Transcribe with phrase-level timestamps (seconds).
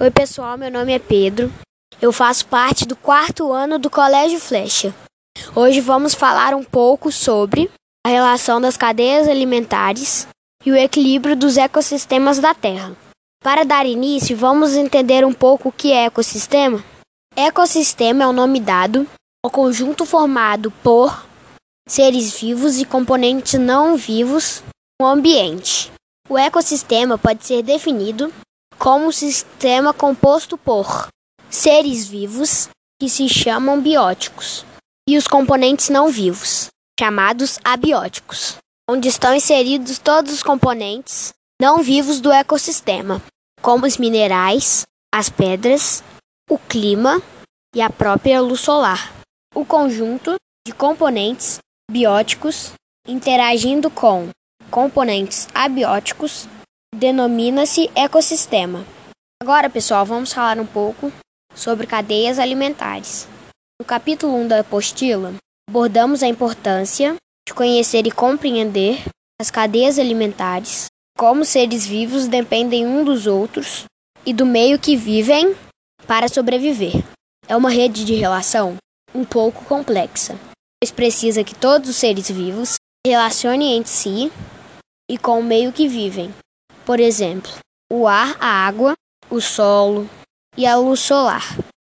[0.00, 1.52] Oi, pessoal, meu nome é Pedro.
[2.00, 4.94] Eu faço parte do quarto ano do Colégio Flecha.
[5.56, 7.68] Hoje vamos falar um pouco sobre
[8.06, 10.28] a relação das cadeias alimentares
[10.64, 12.96] e o equilíbrio dos ecossistemas da Terra.
[13.42, 16.80] Para dar início, vamos entender um pouco o que é ecossistema.
[17.34, 19.04] Ecossistema é o nome dado
[19.44, 21.26] ao conjunto formado por
[21.88, 24.62] seres vivos e componentes não vivos
[25.02, 25.90] no ambiente.
[26.28, 28.32] O ecossistema pode ser definido
[28.78, 31.08] como um sistema composto por
[31.50, 32.68] seres vivos,
[33.00, 34.64] que se chamam bióticos,
[35.08, 38.56] e os componentes não vivos, chamados abióticos,
[38.88, 43.20] onde estão inseridos todos os componentes não vivos do ecossistema,
[43.60, 46.04] como os minerais, as pedras,
[46.48, 47.20] o clima
[47.74, 49.12] e a própria luz solar.
[49.54, 50.36] O conjunto
[50.66, 51.58] de componentes
[51.90, 52.72] bióticos
[53.06, 54.28] interagindo com
[54.70, 56.46] componentes abióticos
[56.98, 58.84] denomina-se ecossistema.
[59.40, 61.12] Agora, pessoal, vamos falar um pouco
[61.54, 63.28] sobre cadeias alimentares.
[63.80, 65.32] No capítulo 1 da apostila,
[65.70, 67.14] abordamos a importância
[67.46, 69.00] de conhecer e compreender
[69.40, 73.84] as cadeias alimentares, como seres vivos dependem um dos outros
[74.26, 75.54] e do meio que vivem
[76.04, 76.94] para sobreviver.
[77.46, 78.76] É uma rede de relação
[79.14, 80.36] um pouco complexa,
[80.82, 84.32] pois precisa que todos os seres vivos se relacionem entre si
[85.08, 86.34] e com o meio que vivem.
[86.88, 87.52] Por exemplo,
[87.92, 88.94] o ar, a água,
[89.28, 90.08] o solo
[90.56, 91.44] e a luz solar.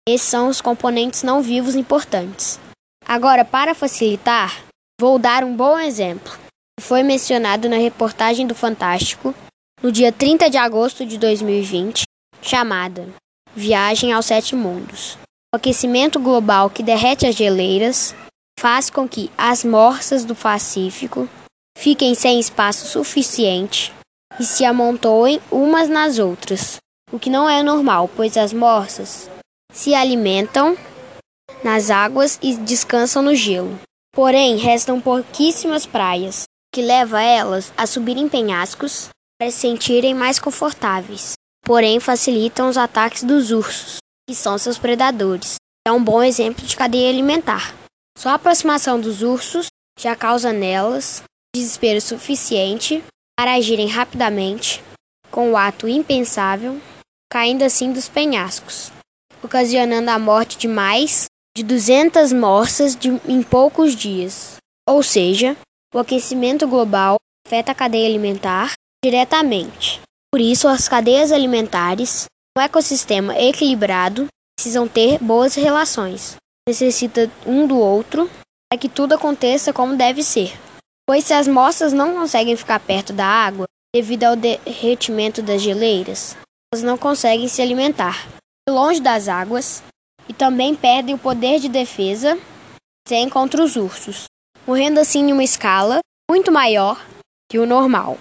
[0.09, 2.59] Esses são os componentes não vivos importantes.
[3.07, 4.65] Agora, para facilitar,
[4.99, 6.33] vou dar um bom exemplo.
[6.81, 9.35] Foi mencionado na reportagem do Fantástico
[9.83, 12.05] no dia 30 de agosto de 2020,
[12.41, 13.07] chamada
[13.55, 15.19] Viagem aos Sete Mundos.
[15.55, 18.15] O aquecimento global que derrete as geleiras
[18.59, 21.29] faz com que as morsas do Pacífico
[21.77, 23.95] fiquem sem espaço suficiente
[24.39, 26.77] e se amontoem umas nas outras,
[27.13, 29.31] o que não é normal, pois as morsas
[29.73, 30.77] se alimentam
[31.63, 33.79] nas águas e descansam no gelo.
[34.15, 36.45] Porém, restam pouquíssimas praias,
[36.75, 39.09] que leva elas a subir em penhascos
[39.39, 41.35] para se sentirem mais confortáveis.
[41.65, 43.99] Porém, facilitam os ataques dos ursos,
[44.29, 45.57] que são seus predadores.
[45.87, 47.75] É um bom exemplo de cadeia alimentar.
[48.19, 49.67] Só a aproximação dos ursos
[49.99, 51.23] já causa nelas
[51.55, 53.03] desespero suficiente
[53.39, 54.83] para agirem rapidamente,
[55.31, 56.81] com o ato impensável,
[57.31, 58.91] caindo assim dos penhascos,
[59.43, 61.27] ocasionando a morte de mais
[61.57, 64.57] de 200 morsas de, em poucos dias.
[64.89, 65.57] Ou seja,
[65.95, 68.73] o aquecimento global afeta a cadeia alimentar
[69.05, 70.01] diretamente.
[70.33, 72.27] Por isso, as cadeias alimentares,
[72.57, 74.27] um ecossistema equilibrado,
[74.59, 76.37] precisam ter boas relações.
[76.69, 78.31] Necessita um do outro
[78.69, 80.53] para que tudo aconteça como deve ser.
[81.07, 86.37] Pois se as moças não conseguem ficar perto da água devido ao derretimento das geleiras,
[86.73, 88.27] elas não conseguem se alimentar
[88.69, 89.83] longe das águas
[90.29, 92.37] e também perdem o poder de defesa
[93.07, 94.25] sem contra os ursos,
[94.67, 97.01] morrendo assim em uma escala muito maior
[97.49, 98.19] que o normal.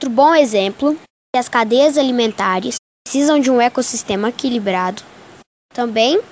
[0.00, 0.96] Outro bom exemplo é
[1.34, 5.02] que as cadeias alimentares precisam de um ecossistema equilibrado.
[5.74, 6.22] Também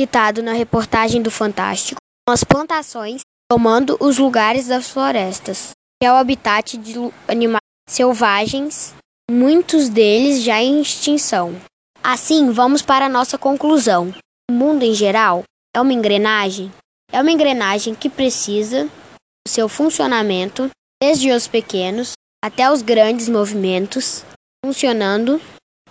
[0.00, 6.12] citado na reportagem do Fantástico, são as plantações tomando os lugares das florestas, que é
[6.12, 6.94] o habitat de
[7.26, 8.94] animais selvagens,
[9.28, 11.60] muitos deles já em extinção.
[12.00, 14.14] Assim, vamos para a nossa conclusão.
[14.48, 15.42] O mundo em geral
[15.74, 16.72] é uma engrenagem,
[17.12, 20.70] é uma engrenagem que precisa do seu funcionamento,
[21.02, 22.12] desde os pequenos
[22.42, 24.24] até os grandes movimentos,
[24.64, 25.40] funcionando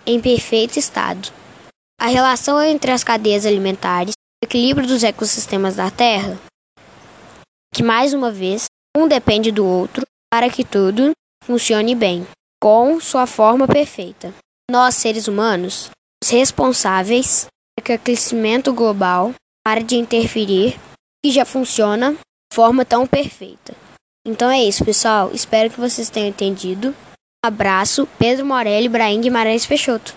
[0.06, 1.30] em perfeito estado.
[2.00, 6.38] A relação entre as cadeias alimentares, o equilíbrio dos ecossistemas da Terra,
[7.74, 8.66] que mais uma vez
[8.96, 11.12] um depende do outro para que tudo
[11.44, 12.26] funcione bem,
[12.62, 14.32] com sua forma perfeita.
[14.70, 15.90] Nós, seres humanos,
[16.22, 20.78] os responsáveis para que o aquecimento global pare de interferir
[21.24, 23.74] e já funciona de forma tão perfeita.
[24.26, 25.30] Então é isso, pessoal.
[25.32, 26.94] Espero que vocês tenham entendido.
[27.44, 30.14] Um abraço, Pedro Morelli, Braim Guimarães Peixoto.